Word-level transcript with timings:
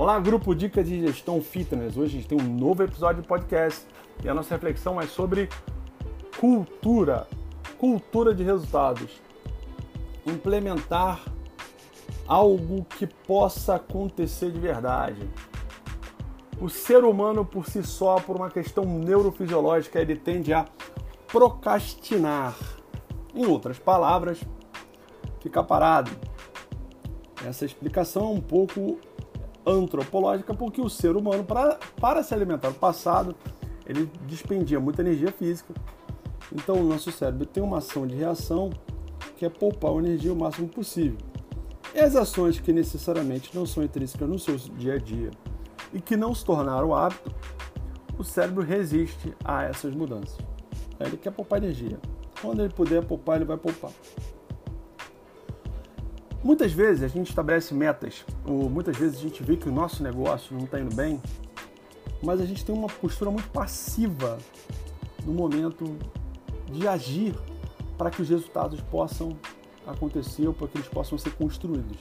Olá, 0.00 0.18
grupo 0.18 0.54
Dicas 0.54 0.88
de 0.88 0.98
Gestão 0.98 1.42
Fitness. 1.42 1.94
Hoje 1.94 2.16
a 2.16 2.20
gente 2.22 2.28
tem 2.28 2.40
um 2.40 2.56
novo 2.56 2.82
episódio 2.82 3.20
de 3.20 3.28
podcast 3.28 3.86
e 4.24 4.30
a 4.30 4.32
nossa 4.32 4.54
reflexão 4.54 4.98
é 4.98 5.06
sobre 5.06 5.46
cultura, 6.38 7.28
cultura 7.76 8.34
de 8.34 8.42
resultados. 8.42 9.20
Implementar 10.24 11.22
algo 12.26 12.82
que 12.96 13.06
possa 13.06 13.74
acontecer 13.74 14.50
de 14.50 14.58
verdade. 14.58 15.28
O 16.58 16.70
ser 16.70 17.04
humano 17.04 17.44
por 17.44 17.66
si 17.66 17.82
só, 17.82 18.14
por 18.14 18.36
uma 18.36 18.48
questão 18.48 18.86
neurofisiológica, 18.86 20.00
ele 20.00 20.16
tende 20.16 20.54
a 20.54 20.64
procrastinar. 21.26 22.56
Em 23.34 23.44
outras 23.44 23.78
palavras, 23.78 24.40
ficar 25.42 25.64
parado. 25.64 26.10
Essa 27.44 27.66
explicação 27.66 28.22
é 28.22 28.30
um 28.30 28.40
pouco 28.40 28.98
antropológica, 29.66 30.54
porque 30.54 30.80
o 30.80 30.88
ser 30.88 31.16
humano, 31.16 31.44
para, 31.44 31.78
para 32.00 32.22
se 32.22 32.34
alimentar 32.34 32.68
no 32.68 32.74
passado, 32.74 33.34
ele 33.86 34.10
despendia 34.26 34.80
muita 34.80 35.02
energia 35.02 35.32
física. 35.32 35.74
Então, 36.52 36.76
o 36.76 36.84
nosso 36.84 37.10
cérebro 37.12 37.46
tem 37.46 37.62
uma 37.62 37.78
ação 37.78 38.06
de 38.06 38.14
reação 38.14 38.70
que 39.36 39.44
é 39.44 39.48
poupar 39.48 39.92
energia 39.94 40.32
o 40.32 40.36
máximo 40.36 40.68
possível. 40.68 41.18
E 41.94 41.98
as 41.98 42.14
ações 42.14 42.60
que 42.60 42.72
necessariamente 42.72 43.54
não 43.54 43.66
são 43.66 43.82
intrínsecas 43.82 44.28
no 44.28 44.38
seu 44.38 44.56
dia 44.56 44.94
a 44.94 44.98
dia 44.98 45.30
e 45.92 46.00
que 46.00 46.16
não 46.16 46.34
se 46.34 46.44
tornaram 46.44 46.94
hábito, 46.94 47.34
o 48.16 48.22
cérebro 48.22 48.62
resiste 48.62 49.34
a 49.44 49.64
essas 49.64 49.94
mudanças. 49.94 50.38
Ele 51.00 51.16
quer 51.16 51.30
poupar 51.30 51.62
energia. 51.62 51.98
Quando 52.40 52.60
ele 52.60 52.72
puder 52.72 53.04
poupar, 53.04 53.36
ele 53.36 53.44
vai 53.44 53.56
poupar. 53.56 53.90
Muitas 56.42 56.72
vezes 56.72 57.02
a 57.02 57.08
gente 57.08 57.28
estabelece 57.28 57.74
metas, 57.74 58.24
ou 58.46 58.70
muitas 58.70 58.96
vezes 58.96 59.18
a 59.18 59.22
gente 59.22 59.42
vê 59.42 59.56
que 59.56 59.68
o 59.68 59.72
nosso 59.72 60.02
negócio 60.02 60.56
não 60.56 60.64
está 60.64 60.80
indo 60.80 60.94
bem, 60.94 61.20
mas 62.22 62.40
a 62.40 62.46
gente 62.46 62.64
tem 62.64 62.74
uma 62.74 62.88
postura 62.88 63.30
muito 63.30 63.48
passiva 63.50 64.38
no 65.24 65.32
momento 65.32 65.98
de 66.72 66.88
agir 66.88 67.34
para 67.98 68.10
que 68.10 68.22
os 68.22 68.28
resultados 68.28 68.80
possam 68.80 69.36
acontecer 69.86 70.46
ou 70.46 70.54
para 70.54 70.68
que 70.68 70.78
eles 70.78 70.88
possam 70.88 71.18
ser 71.18 71.30
construídos. 71.32 71.98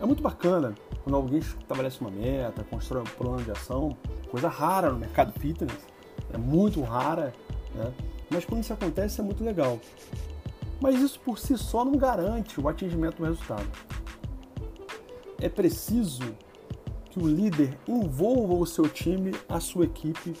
É 0.00 0.06
muito 0.06 0.22
bacana 0.22 0.74
quando 1.02 1.16
alguém 1.16 1.38
estabelece 1.38 2.00
uma 2.00 2.10
meta, 2.10 2.64
constrói 2.64 3.02
um 3.02 3.04
plano 3.04 3.42
de 3.42 3.50
ação, 3.50 3.94
coisa 4.30 4.48
rara 4.48 4.90
no 4.90 4.98
mercado 4.98 5.38
fitness, 5.38 5.78
é 6.32 6.38
muito 6.38 6.80
rara, 6.80 7.34
né? 7.74 7.92
mas 8.30 8.46
quando 8.46 8.62
isso 8.62 8.72
acontece 8.72 9.20
é 9.20 9.24
muito 9.24 9.44
legal. 9.44 9.78
Mas 10.80 11.00
isso 11.00 11.20
por 11.20 11.38
si 11.38 11.56
só 11.56 11.84
não 11.84 11.92
garante 11.92 12.60
o 12.60 12.68
atingimento 12.68 13.18
do 13.18 13.24
resultado. 13.24 13.66
É 15.40 15.48
preciso 15.48 16.22
que 17.10 17.18
o 17.18 17.26
líder 17.26 17.78
envolva 17.86 18.54
o 18.54 18.66
seu 18.66 18.88
time, 18.88 19.32
a 19.48 19.60
sua 19.60 19.84
equipe, 19.84 20.34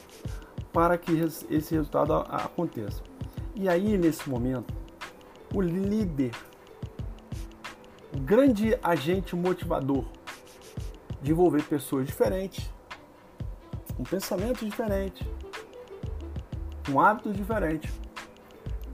para 0.72 0.98
que 0.98 1.12
esse 1.12 1.74
resultado 1.74 2.12
aconteça. 2.14 3.02
E 3.54 3.68
aí, 3.68 3.96
nesse 3.96 4.28
momento, 4.28 4.74
o 5.54 5.60
líder, 5.60 6.32
o 8.12 8.18
grande 8.18 8.76
agente 8.82 9.36
motivador 9.36 10.04
de 11.22 11.30
envolver 11.30 11.62
pessoas 11.62 12.06
diferentes, 12.06 12.68
com 13.96 14.02
pensamentos 14.02 14.68
diferentes, 14.68 15.24
com 16.84 17.00
hábitos 17.00 17.36
diferentes, 17.36 17.92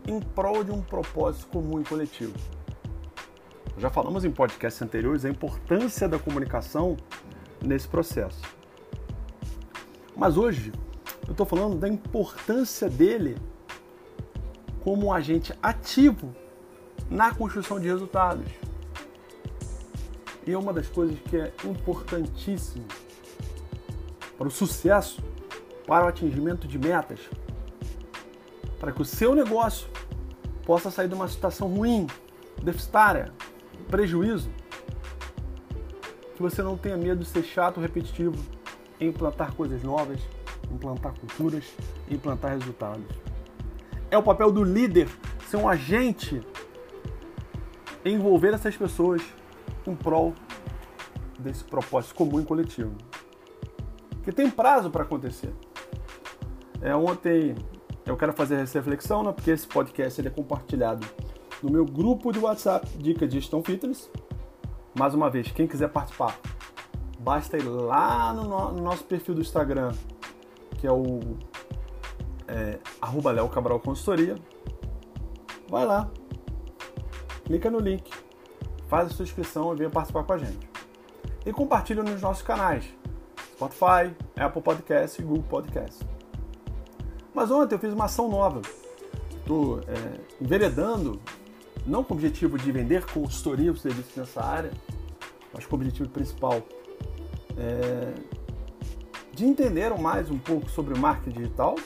em 0.07 0.21
prol 0.21 0.65
de 0.65 0.71
um 0.71 0.83
propósito 0.83 1.47
comum 1.49 1.81
e 1.81 1.85
coletivo. 1.85 2.35
Já 3.79 3.89
falamos 3.89 4.25
em 4.25 4.31
podcasts 4.31 4.83
anteriores 4.83 5.25
a 5.25 5.31
importância 5.31 6.09
da 6.09 6.19
comunicação 6.19 6.97
nesse 7.65 7.89
processo. 7.89 8.41
Mas 10.17 10.37
hoje 10.37 10.73
eu 11.27 11.33
estou 11.33 11.47
falando 11.47 11.77
da 11.79 11.89
importância 11.89 12.89
dele 12.89 13.37
como 14.83 15.07
um 15.07 15.13
agente 15.13 15.55
ativo 15.63 16.35
na 17.09 17.35
construção 17.35 17.79
de 17.79 17.89
resultados. 17.89 18.51
E 20.47 20.53
é 20.53 20.59
uma 20.59 20.73
das 20.73 20.89
coisas 20.89 21.19
que 21.21 21.37
é 21.37 21.53
importantíssimo 21.65 22.85
para 24.37 24.49
o 24.49 24.51
sucesso, 24.51 25.23
para 25.87 26.07
o 26.07 26.09
atingimento 26.09 26.67
de 26.67 26.79
metas, 26.79 27.21
para 28.81 28.91
que 28.91 29.03
o 29.03 29.05
seu 29.05 29.35
negócio 29.35 29.87
possa 30.65 30.91
sair 30.91 31.07
de 31.07 31.15
uma 31.15 31.29
situação 31.29 31.69
ruim, 31.69 32.07
deficitária, 32.63 33.33
prejuízo, 33.89 34.51
que 36.35 36.43
você 36.43 36.63
não 36.63 36.77
tenha 36.77 36.97
medo 36.97 37.23
de 37.23 37.27
ser 37.27 37.45
chato, 37.45 37.79
repetitivo, 37.79 38.37
implantar 38.99 39.55
coisas 39.55 39.83
novas, 39.83 40.19
implantar 40.73 41.13
culturas, 41.13 41.65
implantar 42.11 42.53
resultados. 42.53 43.05
É 44.11 44.17
o 44.17 44.23
papel 44.23 44.51
do 44.51 44.65
líder 44.65 45.09
ser 45.47 45.59
um 45.59 45.69
agente 45.69 46.41
envolver 48.05 48.55
essas 48.55 48.77
pessoas 48.77 49.23
em 49.87 49.95
prol 49.95 50.35
desse 51.39 51.65
propósito 51.65 52.15
comum 52.15 52.41
e 52.41 52.45
coletivo. 52.45 52.95
Que 54.23 54.33
tem 54.33 54.51
prazo 54.51 54.91
para 54.91 55.03
acontecer. 55.03 55.53
É, 56.81 56.95
ontem 56.95 57.55
eu 58.07 58.17
quero 58.17 58.33
fazer 58.33 58.57
essa 58.57 58.79
reflexão, 58.79 59.23
né, 59.23 59.33
porque 59.33 59.51
esse 59.51 59.67
podcast 59.67 60.21
ele 60.21 60.29
é 60.29 60.31
compartilhado 60.31 61.07
no 61.63 61.71
meu 61.71 61.85
grupo 61.85 62.33
de 62.33 62.39
WhatsApp, 62.39 62.87
Dica 62.99 63.27
de 63.27 63.39
Gestão 63.39 63.63
Fitness. 63.63 64.11
Mais 64.95 65.15
uma 65.15 65.31
vez, 65.31 65.51
quem 65.53 65.67
quiser 65.67 65.89
participar, 65.89 66.39
basta 67.19 67.57
ir 67.57 67.63
lá 67.63 68.33
no, 68.33 68.73
no 68.73 68.83
nosso 68.83 69.05
perfil 69.05 69.35
do 69.35 69.41
Instagram, 69.41 69.93
que 70.79 70.87
é 70.87 70.93
o 70.93 71.21
é, 72.49 72.79
arroba 73.01 73.49
Cabral 73.49 73.79
Consultoria. 73.79 74.37
Vai 75.69 75.87
lá, 75.87 76.11
clica 77.45 77.71
no 77.71 77.79
link, 77.79 78.11
faz 78.89 79.09
a 79.09 79.11
sua 79.11 79.23
inscrição 79.23 79.73
e 79.73 79.77
venha 79.77 79.91
participar 79.91 80.25
com 80.25 80.33
a 80.33 80.39
gente. 80.39 80.69
E 81.47 81.53
compartilha 81.53 82.03
nos 82.03 82.21
nossos 82.21 82.43
canais, 82.43 82.85
Spotify, 83.53 84.15
Apple 84.37 84.63
Podcast 84.63 85.21
e 85.21 85.25
Google 85.25 85.45
Podcast. 85.45 86.20
Mas 87.35 87.51
ontem 87.51 87.75
eu 87.75 87.79
fiz 87.79 87.93
uma 87.93 88.07
ação 88.07 88.29
nova. 88.29 88.61
Estou 89.39 89.81
é, 89.81 90.21
enveredando, 90.41 91.21
não 91.87 92.03
com 92.03 92.15
o 92.15 92.17
objetivo 92.17 92.59
de 92.59 92.71
vender 92.71 93.05
consultoria 93.07 93.71
ou 93.71 93.77
serviço 93.77 94.19
nessa 94.19 94.45
área, 94.45 94.71
mas 95.53 95.67
com 95.67 95.77
o 95.77 95.79
objetivo 95.79 96.09
principal 96.09 96.63
é, 97.57 98.13
de 99.33 99.45
entender 99.45 99.97
mais 99.99 100.31
um 100.31 100.39
pouco 100.39 100.69
sobre 100.69 100.95
o 100.95 100.99
marketing 100.99 101.39
digital. 101.39 101.77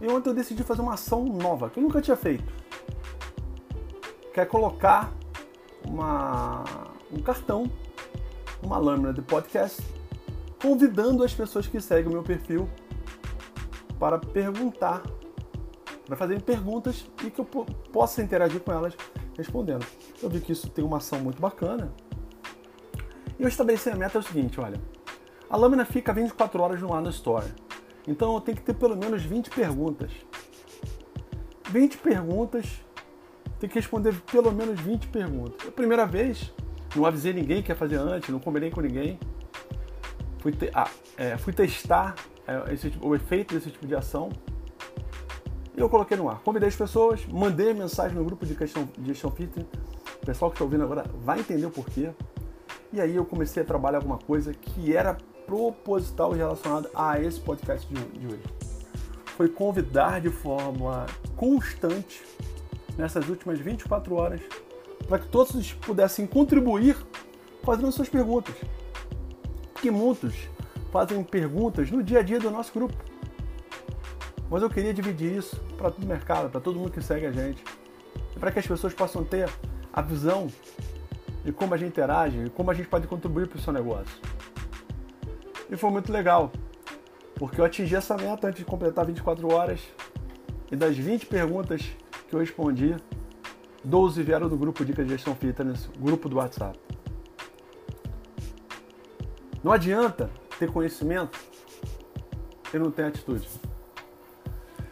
E 0.00 0.06
ontem 0.08 0.30
eu 0.30 0.34
decidi 0.34 0.62
fazer 0.62 0.80
uma 0.80 0.94
ação 0.94 1.24
nova, 1.24 1.68
que 1.68 1.78
eu 1.78 1.82
nunca 1.82 2.00
tinha 2.00 2.16
feito. 2.16 2.52
Que 4.32 4.40
é 4.40 4.46
colocar 4.46 5.12
uma, 5.84 6.64
um 7.12 7.20
cartão, 7.20 7.70
uma 8.62 8.78
lâmina 8.78 9.12
de 9.12 9.20
podcast, 9.20 9.82
convidando 10.62 11.22
as 11.22 11.34
pessoas 11.34 11.66
que 11.66 11.80
seguem 11.80 12.08
o 12.08 12.12
meu 12.12 12.22
perfil 12.22 12.68
para 14.00 14.18
perguntar, 14.18 15.02
para 16.06 16.16
fazerem 16.16 16.40
perguntas 16.40 17.06
e 17.22 17.30
que 17.30 17.38
eu 17.38 17.44
possa 17.44 18.22
interagir 18.22 18.60
com 18.62 18.72
elas 18.72 18.96
respondendo. 19.36 19.86
Eu 20.22 20.30
vi 20.30 20.40
que 20.40 20.52
isso 20.52 20.70
tem 20.70 20.82
uma 20.82 20.96
ação 20.96 21.20
muito 21.20 21.40
bacana. 21.40 21.92
E 23.38 23.42
eu 23.42 23.48
estabeleci 23.48 23.90
a 23.90 23.96
meta 23.96 24.16
é 24.16 24.20
o 24.20 24.22
seguinte, 24.22 24.58
olha, 24.58 24.80
a 25.50 25.56
lâmina 25.56 25.84
fica 25.84 26.14
24 26.14 26.62
horas 26.62 26.80
no 26.80 26.94
ar 26.94 27.02
na 27.02 27.10
Story. 27.10 27.52
Então 28.08 28.34
eu 28.34 28.40
tenho 28.40 28.56
que 28.56 28.62
ter 28.62 28.74
pelo 28.74 28.96
menos 28.96 29.22
20 29.22 29.50
perguntas. 29.50 30.10
20 31.68 31.98
perguntas, 31.98 32.66
tem 33.58 33.68
que 33.68 33.76
responder 33.76 34.18
pelo 34.32 34.50
menos 34.50 34.80
20 34.80 35.08
perguntas. 35.08 35.68
A 35.68 35.70
primeira 35.70 36.06
vez, 36.06 36.52
não 36.96 37.04
avisei 37.04 37.34
ninguém 37.34 37.62
que 37.62 37.70
ia 37.70 37.76
fazer 37.76 37.96
antes, 37.96 38.30
não 38.30 38.40
combinei 38.40 38.70
com 38.70 38.80
ninguém. 38.80 39.20
Fui, 40.38 40.52
te 40.52 40.70
ah, 40.74 40.88
é, 41.18 41.36
fui 41.36 41.52
testar 41.52 42.14
esse, 42.72 42.90
tipo, 42.90 43.06
o 43.06 43.14
efeito 43.14 43.54
desse 43.54 43.70
tipo 43.70 43.86
de 43.86 43.94
ação. 43.94 44.30
E 45.76 45.80
eu 45.80 45.88
coloquei 45.88 46.16
no 46.16 46.28
ar. 46.28 46.40
Convidei 46.40 46.68
as 46.68 46.76
pessoas, 46.76 47.24
mandei 47.26 47.72
mensagem 47.72 48.16
no 48.16 48.24
grupo 48.24 48.44
de 48.44 48.54
questão 48.54 48.88
de 48.98 49.08
gestão 49.08 49.30
fitness. 49.30 49.66
O 50.22 50.26
pessoal 50.26 50.50
que 50.50 50.56
está 50.56 50.64
ouvindo 50.64 50.84
agora 50.84 51.04
vai 51.22 51.40
entender 51.40 51.66
o 51.66 51.70
porquê. 51.70 52.10
E 52.92 53.00
aí 53.00 53.14
eu 53.14 53.24
comecei 53.24 53.62
a 53.62 53.66
trabalhar 53.66 53.98
alguma 53.98 54.18
coisa 54.18 54.52
que 54.52 54.94
era 54.94 55.16
proposital 55.46 56.32
relacionada 56.32 56.90
a 56.94 57.20
esse 57.20 57.40
podcast 57.40 57.86
de, 57.92 58.18
de 58.18 58.26
hoje. 58.26 58.42
Foi 59.36 59.48
convidar 59.48 60.20
de 60.20 60.28
forma 60.28 61.06
constante 61.36 62.22
nessas 62.96 63.28
últimas 63.28 63.58
24 63.58 64.14
horas 64.14 64.40
para 65.08 65.18
que 65.18 65.28
todos 65.28 65.72
pudessem 65.74 66.26
contribuir 66.26 66.96
fazendo 67.62 67.90
suas 67.90 68.08
perguntas. 68.08 68.54
Porque 69.72 69.90
muitos 69.90 70.34
fazem 70.90 71.22
perguntas 71.22 71.90
no 71.90 72.02
dia 72.02 72.20
a 72.20 72.22
dia 72.22 72.38
do 72.38 72.50
nosso 72.50 72.72
grupo. 72.72 72.96
Mas 74.50 74.62
eu 74.62 74.70
queria 74.70 74.92
dividir 74.92 75.36
isso 75.36 75.56
para 75.78 75.90
todo 75.90 76.02
o 76.02 76.06
mercado, 76.06 76.50
para 76.50 76.60
todo 76.60 76.78
mundo 76.78 76.90
que 76.90 77.00
segue 77.00 77.26
a 77.26 77.32
gente, 77.32 77.62
para 78.38 78.50
que 78.50 78.58
as 78.58 78.66
pessoas 78.66 78.92
possam 78.92 79.24
ter 79.24 79.48
a 79.92 80.02
visão 80.02 80.48
de 81.44 81.52
como 81.52 81.72
a 81.72 81.76
gente 81.76 81.90
interage 81.90 82.44
e 82.46 82.50
como 82.50 82.70
a 82.70 82.74
gente 82.74 82.88
pode 82.88 83.06
contribuir 83.06 83.46
para 83.46 83.58
o 83.58 83.60
seu 83.60 83.72
negócio. 83.72 84.20
E 85.70 85.76
foi 85.76 85.90
muito 85.90 86.12
legal, 86.12 86.50
porque 87.36 87.60
eu 87.60 87.64
atingi 87.64 87.94
essa 87.94 88.16
meta 88.16 88.48
antes 88.48 88.58
de 88.58 88.64
completar 88.64 89.06
24 89.06 89.52
horas. 89.52 89.80
E 90.70 90.76
das 90.76 90.96
20 90.96 91.26
perguntas 91.26 91.82
que 92.28 92.34
eu 92.34 92.40
respondi, 92.40 92.96
12 93.84 94.22
vieram 94.22 94.48
do 94.48 94.56
grupo 94.56 94.84
Dica 94.84 95.04
de 95.04 95.10
Gestão 95.10 95.34
Fitness, 95.34 95.88
grupo 95.98 96.28
do 96.28 96.36
WhatsApp. 96.36 96.78
Não 99.62 99.72
adianta 99.72 100.30
ter 100.60 100.70
conhecimento 100.70 101.38
e 102.72 102.78
não 102.78 102.90
ter 102.90 103.04
atitude. 103.04 103.48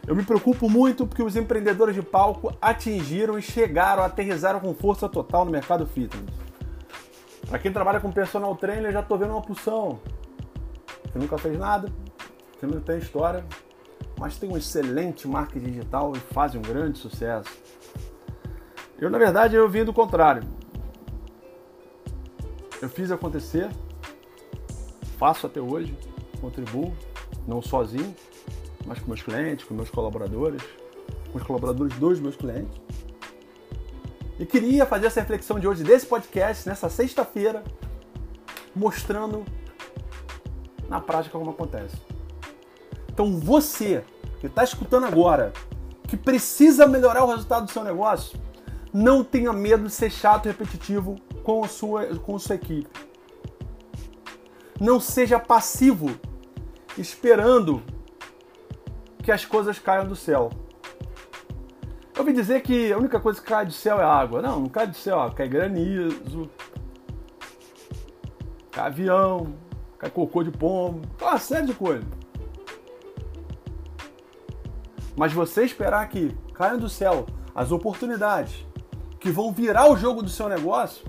Eu 0.06 0.16
me 0.16 0.24
preocupo 0.24 0.70
muito 0.70 1.06
porque 1.06 1.22
os 1.22 1.36
empreendedores 1.36 1.94
de 1.94 2.00
palco 2.00 2.50
atingiram 2.62 3.38
e 3.38 3.42
chegaram, 3.42 4.02
aterrizaram 4.02 4.58
com 4.58 4.74
força 4.74 5.06
total 5.06 5.44
no 5.44 5.50
mercado 5.50 5.86
fitness. 5.86 6.34
Para 7.46 7.58
quem 7.58 7.70
trabalha 7.70 8.00
com 8.00 8.10
personal 8.10 8.56
trainer, 8.56 8.90
já 8.90 9.00
estou 9.00 9.18
vendo 9.18 9.32
uma 9.32 9.42
pulsão. 9.42 10.00
Que 11.12 11.18
nunca 11.18 11.36
fez 11.36 11.58
nada, 11.58 11.92
que 12.58 12.66
não 12.66 12.80
tem 12.80 12.98
história, 12.98 13.44
mas 14.18 14.38
tem 14.38 14.50
um 14.50 14.56
excelente 14.56 15.28
marketing 15.28 15.66
digital 15.66 16.14
e 16.16 16.18
faz 16.32 16.54
um 16.54 16.62
grande 16.62 16.98
sucesso. 16.98 17.50
Eu, 18.98 19.10
na 19.10 19.18
verdade, 19.18 19.54
eu 19.54 19.68
vim 19.68 19.84
do 19.84 19.92
contrário. 19.92 20.42
Eu 22.80 22.88
fiz 22.88 23.10
acontecer, 23.10 23.68
faço 25.18 25.46
até 25.46 25.60
hoje, 25.60 25.96
contribuo, 26.40 26.94
não 27.46 27.60
sozinho, 27.60 28.14
mas 28.86 29.00
com 29.00 29.08
meus 29.08 29.22
clientes, 29.22 29.66
com 29.66 29.74
meus 29.74 29.90
colaboradores, 29.90 30.62
com 31.32 31.38
os 31.38 31.44
colaboradores 31.44 31.96
dos 31.98 32.20
meus 32.20 32.36
clientes. 32.36 32.80
E 34.38 34.46
queria 34.46 34.86
fazer 34.86 35.06
essa 35.06 35.20
reflexão 35.20 35.58
de 35.58 35.66
hoje 35.66 35.82
desse 35.82 36.06
podcast, 36.06 36.68
nessa 36.68 36.88
sexta-feira, 36.88 37.64
mostrando 38.74 39.44
na 40.88 41.00
prática 41.00 41.36
como 41.36 41.50
acontece. 41.50 41.96
Então 43.10 43.38
você 43.38 44.04
que 44.38 44.46
está 44.46 44.62
escutando 44.62 45.06
agora, 45.06 45.52
que 46.06 46.16
precisa 46.16 46.86
melhorar 46.86 47.24
o 47.24 47.28
resultado 47.28 47.66
do 47.66 47.72
seu 47.72 47.82
negócio, 47.82 48.38
não 48.92 49.24
tenha 49.24 49.52
medo 49.52 49.84
de 49.84 49.90
ser 49.90 50.10
chato 50.10 50.46
e 50.46 50.48
repetitivo 50.48 51.16
com 51.42 51.64
a 51.64 51.68
sua, 51.68 52.06
com 52.18 52.36
a 52.36 52.38
sua 52.38 52.54
equipe. 52.54 53.07
Não 54.80 55.00
seja 55.00 55.38
passivo, 55.38 56.10
esperando 56.96 57.82
que 59.22 59.32
as 59.32 59.44
coisas 59.44 59.78
caiam 59.78 60.06
do 60.06 60.16
céu. 60.16 60.50
Eu 62.14 62.20
ouvi 62.22 62.32
dizer 62.32 62.62
que 62.62 62.92
a 62.92 62.98
única 62.98 63.20
coisa 63.20 63.40
que 63.40 63.46
cai 63.46 63.64
do 63.66 63.72
céu 63.72 64.00
é 64.00 64.04
água. 64.04 64.42
Não, 64.42 64.60
não 64.60 64.68
cai 64.68 64.86
do 64.86 64.96
céu, 64.96 65.18
ó, 65.18 65.30
cai 65.30 65.48
granizo, 65.48 66.48
cai 68.70 68.86
avião, 68.86 69.54
cai 69.98 70.10
cocô 70.10 70.42
de 70.42 70.50
pombo, 70.50 71.02
uma 71.20 71.38
série 71.38 71.66
de 71.66 71.74
coisas. 71.74 72.06
Mas 75.16 75.32
você 75.32 75.64
esperar 75.64 76.08
que 76.08 76.34
caiam 76.54 76.78
do 76.78 76.88
céu 76.88 77.26
as 77.54 77.72
oportunidades 77.72 78.64
que 79.18 79.30
vão 79.30 79.52
virar 79.52 79.90
o 79.90 79.96
jogo 79.96 80.22
do 80.22 80.28
seu 80.28 80.48
negócio 80.48 81.04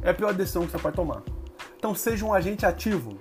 é 0.00 0.10
a 0.10 0.14
pior 0.14 0.32
decisão 0.32 0.64
que 0.64 0.70
você 0.70 0.78
pode 0.78 0.94
tomar. 0.94 1.22
Então 1.78 1.94
seja 1.94 2.26
um 2.26 2.34
agente 2.34 2.66
ativo. 2.66 3.16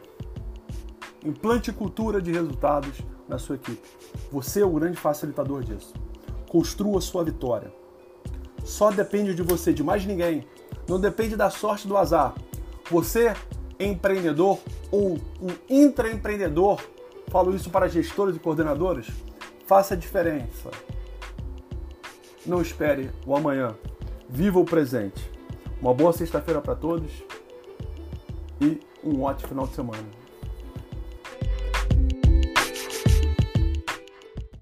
Implante 1.24 1.71
cultura 1.71 2.19
de 2.19 2.31
resultados 2.31 3.00
na 3.30 3.38
sua 3.38 3.56
equipe. 3.56 3.88
Você 4.31 4.62
é 4.62 4.65
o 4.65 4.71
grande 4.71 4.98
facilitador 4.98 5.63
disso. 5.63 5.94
Construa 6.50 7.00
sua 7.00 7.24
vitória. 7.24 7.71
Só 8.65 8.89
depende 8.89 9.36
de 9.36 9.44
você, 9.44 9.71
de 9.71 9.83
mais 9.83 10.06
ninguém. 10.06 10.48
Não 10.88 11.00
depende 11.00 11.36
da 11.36 11.51
sorte 11.51 11.88
do 11.88 11.95
azar. 11.95 12.33
Você, 12.89 13.33
empreendedor 13.80 14.59
ou 14.92 15.19
um 15.39 15.50
intraempreendedor, 15.69 16.81
falo 17.27 17.56
isso 17.56 17.69
para 17.69 17.88
gestores 17.88 18.36
e 18.36 18.39
coordenadores, 18.39 19.07
faça 19.68 19.94
a 19.94 19.98
diferença. 19.98 20.71
Não 22.45 22.62
espere 22.62 23.12
o 23.25 23.36
amanhã. 23.36 23.75
Viva 24.27 24.59
o 24.59 24.65
presente. 24.65 25.30
Uma 25.80 25.94
boa 25.94 26.12
sexta-feira 26.12 26.59
para 26.59 26.75
todos 26.75 27.12
e 28.62 28.80
um 29.04 29.21
ótimo 29.24 29.50
final 29.50 29.68
de 29.68 29.75
semana. 29.75 30.26